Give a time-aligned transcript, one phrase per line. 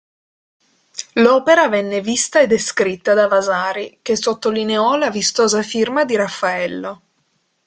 [1.13, 7.01] L'opera venne vista e descritta da Vasari, che sottolineò la vistosa firma di Raffaello.